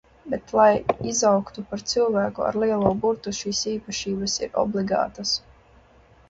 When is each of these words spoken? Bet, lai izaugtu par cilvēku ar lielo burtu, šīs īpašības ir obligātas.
Bet, 0.33 0.51
lai 0.59 0.69
izaugtu 1.09 1.63
par 1.73 1.83
cilvēku 1.91 2.45
ar 2.45 2.57
lielo 2.63 2.95
burtu, 3.05 3.35
šīs 3.41 3.61
īpašības 3.75 4.39
ir 4.47 4.59
obligātas. 4.65 5.37